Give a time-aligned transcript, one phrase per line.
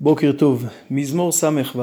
[0.00, 1.80] בוקר טוב, מזמור ס"ו.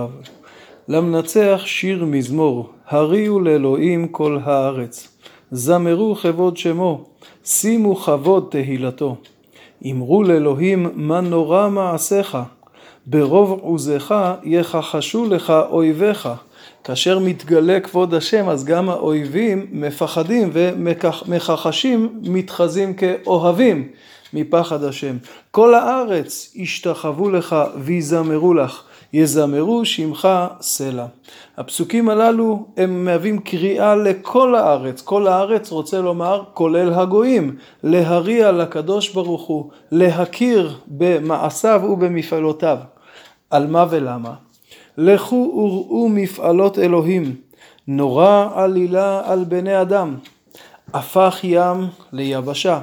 [0.87, 5.17] למנצח שיר מזמור, הריעו לאלוהים כל הארץ.
[5.51, 7.03] זמרו כבוד שמו,
[7.45, 9.15] שימו כבוד תהילתו.
[9.91, 12.37] אמרו לאלוהים מה נורא מעשיך,
[13.05, 16.29] ברוב עוזך יכחשו לך אויביך.
[16.83, 23.87] כאשר מתגלה כבוד השם אז גם האויבים מפחדים ומכחשים מתחזים כאוהבים
[24.33, 25.17] מפחד השם.
[25.51, 30.27] כל הארץ ישתחוו לך ויזמרו לך, יזמרו שמך
[30.61, 31.05] סלע.
[31.57, 39.09] הפסוקים הללו הם מהווים קריאה לכל הארץ, כל הארץ רוצה לומר כולל הגויים, להריע לקדוש
[39.09, 42.77] ברוך הוא, להכיר במעשיו ובמפעלותיו.
[43.49, 44.44] על מה ולמה?
[44.97, 47.35] לכו וראו מפעלות אלוהים,
[47.87, 50.15] נורא עלילה על בני אדם.
[50.93, 52.79] הפך ים ליבשה,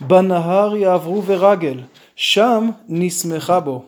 [0.00, 1.80] בנהר יעברו ורגל,
[2.16, 3.82] שם נסמכה בו.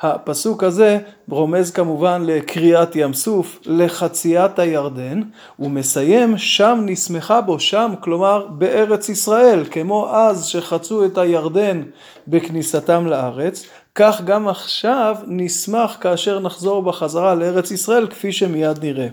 [0.00, 5.20] הפסוק הזה רומז כמובן לקריאת ים סוף, לחציית הירדן,
[5.58, 11.82] ומסיים שם נסמכה בו, שם כלומר בארץ ישראל, כמו אז שחצו את הירדן
[12.28, 19.08] בכניסתם לארץ, כך גם עכשיו נשמח כאשר נחזור בחזרה לארץ ישראל כפי שמיד נראה.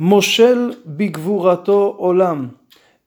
[0.00, 2.48] מושל בגבורתו עולם,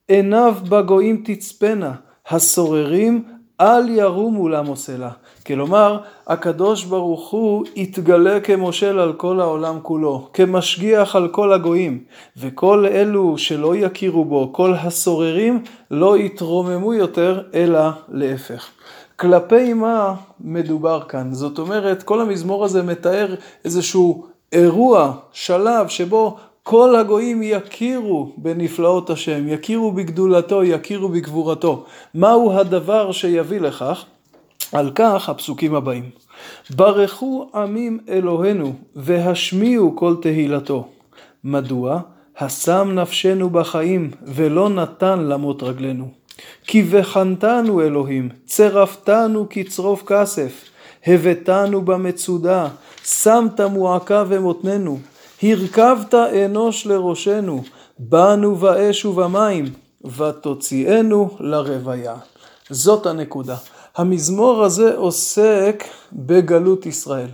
[0.08, 1.92] עיניו בגויים תצפנה,
[2.28, 3.24] הסוררים
[3.60, 5.10] אל ירומו למוסלה.
[5.46, 12.04] כלומר, הקדוש ברוך הוא יתגלה כמושל על כל העולם כולו, כמשגיח על כל הגויים,
[12.36, 18.70] וכל אלו שלא יכירו בו, כל הסוררים, לא יתרוממו יותר, אלא להפך.
[19.16, 21.34] כלפי מה מדובר כאן?
[21.34, 29.48] זאת אומרת, כל המזמור הזה מתאר איזשהו אירוע, שלב, שבו כל הגויים יכירו בנפלאות השם,
[29.48, 31.84] יכירו בגדולתו, יכירו בגבורתו.
[32.14, 34.04] מהו הדבר שיביא לכך?
[34.72, 36.10] על כך הפסוקים הבאים.
[36.70, 40.88] ברכו עמים אלוהינו והשמיעו כל תהילתו.
[41.44, 42.00] מדוע?
[42.38, 46.08] השם נפשנו בחיים ולא נתן למות רגלינו.
[46.66, 50.52] כי בחנתנו אלוהים, צרפתנו כצרוף כסף,
[51.06, 52.68] הבאתנו במצודה,
[53.04, 54.98] שמת מועקה ומותננו,
[55.42, 57.62] הרכבת אנוש לראשנו,
[57.98, 59.64] באנו באש ובמים,
[60.04, 62.14] ותוציאנו לרוויה.
[62.70, 63.56] זאת הנקודה.
[63.96, 67.28] המזמור הזה עוסק בגלות ישראל.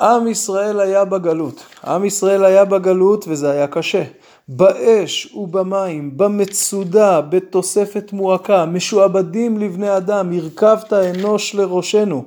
[0.00, 1.64] עם ישראל היה בגלות.
[1.84, 4.02] עם ישראל היה בגלות וזה היה קשה.
[4.48, 12.24] באש ובמים, במצודה, בתוספת מועקה, משועבדים לבני אדם, הרכבת אנוש לראשנו.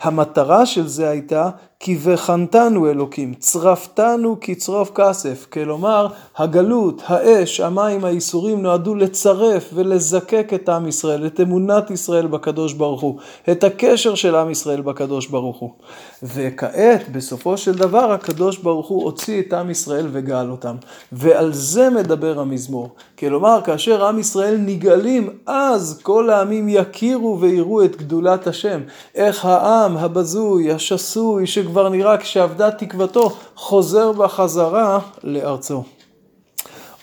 [0.00, 1.50] המטרה של זה הייתה
[1.82, 10.68] כי וחנתנו אלוקים, צרפתנו כצרוף כסף, כלומר הגלות, האש, המים, האיסורים נועדו לצרף ולזקק את
[10.68, 13.18] עם ישראל, את אמונת ישראל בקדוש ברוך הוא,
[13.50, 15.70] את הקשר של עם ישראל בקדוש ברוך הוא.
[16.22, 20.76] וכעת, בסופו של דבר, הקדוש ברוך הוא הוציא את עם ישראל וגאל אותם.
[21.12, 22.88] ועל זה מדבר המזמור.
[23.18, 28.80] כלומר, כאשר עם ישראל נגאלים, אז כל העמים יכירו ויראו את גדולת השם.
[29.14, 35.82] איך העם הבזוי, השסוי, שכבר נראה כשאבדה תקוותו, חוזר בחזרה לארצו.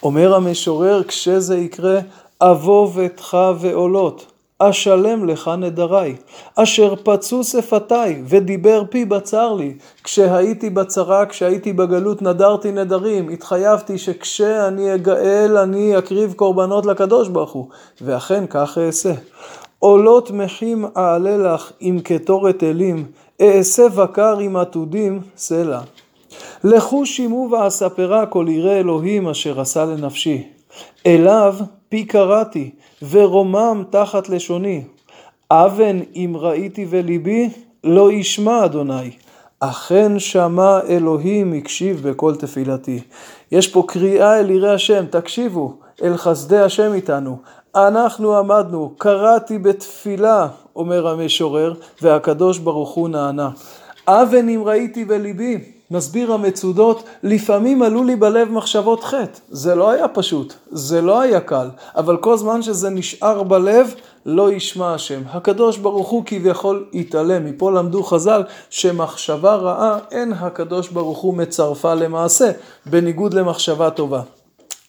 [0.02, 1.98] אומר המשורר, כשזה יקרה,
[2.40, 4.26] אבוא ביתך ועולות.
[4.58, 6.16] אשלם לך נדרי,
[6.56, 9.74] אשר פצו שפתיי ודיבר פי בצר לי.
[10.04, 17.68] כשהייתי בצרה, כשהייתי בגלות, נדרתי נדרים, התחייבתי שכשאני אגאל אני אקריב קורבנות לקדוש ברוך הוא,
[18.00, 19.12] ואכן כך אעשה.
[19.78, 23.04] עולות מחים אעלה לך עם קטורת אלים,
[23.40, 25.80] אעשה בקר עם עתודים סלע.
[26.64, 30.46] לכו שימו ואספרה כל ירא אלוהים אשר עשה לנפשי.
[31.06, 31.54] אליו
[31.88, 32.70] פי קראתי,
[33.10, 34.84] ורומם תחת לשוני.
[35.50, 37.48] אבן אם ראיתי וליבי,
[37.84, 39.10] לא ישמע אדוני.
[39.60, 43.00] אכן שמע אלוהים הקשיב בכל תפילתי.
[43.52, 47.36] יש פה קריאה אל יראי השם, תקשיבו, אל חסדי השם איתנו.
[47.76, 53.50] אנחנו עמדנו, קראתי בתפילה, אומר המשורר, והקדוש ברוך הוא נענה.
[54.08, 59.38] אבן אם ראיתי בליבי, מסביר המצודות, לפעמים עלו לי בלב מחשבות חטא.
[59.48, 63.94] זה לא היה פשוט, זה לא היה קל, אבל כל זמן שזה נשאר בלב,
[64.26, 65.20] לא ישמע השם.
[65.30, 67.44] הקדוש ברוך הוא כביכול יתעלם.
[67.44, 72.50] מפה למדו חז"ל שמחשבה רעה אין הקדוש ברוך הוא מצרפה למעשה,
[72.86, 74.22] בניגוד למחשבה טובה.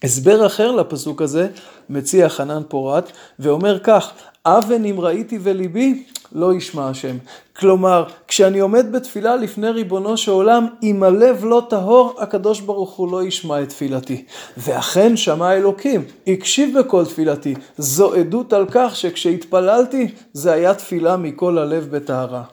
[0.04, 1.48] הסבר אחר לפסוק הזה
[1.90, 4.12] מציע חנן פורת ואומר כך,
[4.46, 7.18] אבן אם ראיתי וליבי לא ישמע השם.
[7.58, 13.12] כלומר, כשאני עומד בתפילה לפני ריבונו של עולם, אם הלב לא טהור, הקדוש ברוך הוא
[13.12, 14.26] לא ישמע את תפילתי.
[14.58, 17.56] ואכן שמע אלוקים, הקשיב בכל תפילתי.
[17.78, 22.44] זו עדות על כך שכשהתפללתי, זה היה תפילה מכל הלב בטהרה.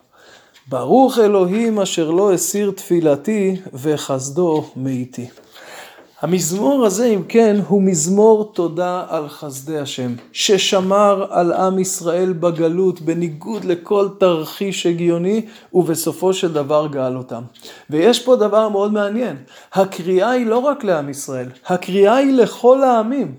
[0.68, 5.26] ברוך אלוהים אשר לא הסיר תפילתי וחסדו מאיתי.
[6.20, 13.00] המזמור הזה, אם כן, הוא מזמור תודה על חסדי השם, ששמר על עם ישראל בגלות
[13.00, 17.42] בניגוד לכל תרחיש הגיוני, ובסופו של דבר גאל אותם.
[17.90, 19.36] ויש פה דבר מאוד מעניין,
[19.72, 23.34] הקריאה היא לא רק לעם ישראל, הקריאה היא לכל העמים.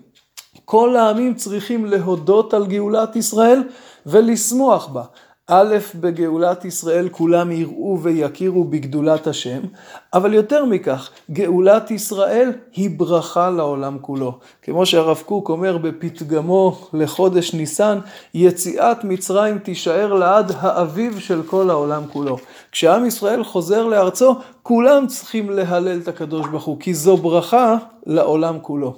[0.66, 3.64] כל העמים צריכים להודות על גאולת ישראל
[4.06, 5.04] ולשמוח בה.
[5.50, 9.60] א', בגאולת ישראל כולם יראו ויכירו בגדולת השם,
[10.14, 14.40] אבל יותר מכך, גאולת ישראל היא ברכה לעולם כולו.
[14.62, 18.00] כמו שהרב קוק אומר בפתגמו לחודש ניסן,
[18.34, 22.38] יציאת מצרים תישאר לעד האביב של כל העולם כולו.
[22.72, 28.60] כשעם ישראל חוזר לארצו, כולם צריכים להלל את הקדוש ברוך הוא, כי זו ברכה לעולם
[28.62, 28.96] כולו.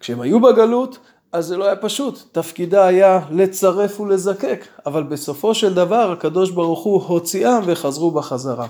[0.00, 0.98] כשהם היו בגלות,
[1.34, 6.84] אז זה לא היה פשוט, תפקידה היה לצרף ולזקק, אבל בסופו של דבר הקדוש ברוך
[6.84, 8.66] הוא הוציאם וחזרו בחזרה.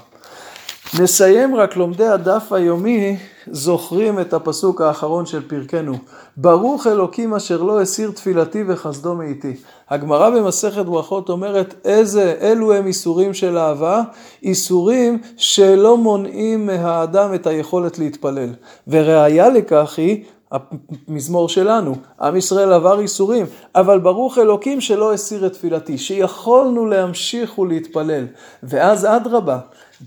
[1.01, 3.17] נסיים רק לומדי הדף היומי
[3.51, 5.95] זוכרים את הפסוק האחרון של פרקנו
[6.37, 9.57] ברוך אלוקים אשר לא הסיר תפילתי וחסדו מאיתי.
[9.91, 14.03] הגמרא במסכת ברכות אומרת איזה אלו הם איסורים של אהבה?
[14.43, 18.51] איסורים שלא מונעים מהאדם את היכולת להתפלל.
[18.89, 25.53] וראיה לכך היא המזמור שלנו, עם ישראל עבר ייסורים, אבל ברוך אלוקים שלא הסיר את
[25.53, 28.27] תפילתי, שיכולנו להמשיך ולהתפלל.
[28.63, 29.59] ואז אדרבה,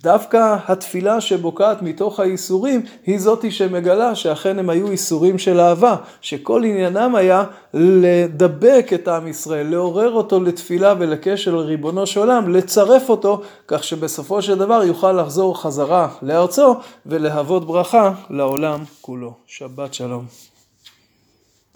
[0.03, 6.63] דווקא התפילה שבוקעת מתוך הייסורים, היא זאתי שמגלה שאכן הם היו ייסורים של אהבה, שכל
[6.63, 13.41] עניינם היה לדבק את עם ישראל, לעורר אותו לתפילה ולקשר לריבונו של עולם, לצרף אותו,
[13.67, 19.33] כך שבסופו של דבר יוכל לחזור חזרה לארצו ולהוות ברכה לעולם כולו.
[19.47, 20.56] שבת שלום.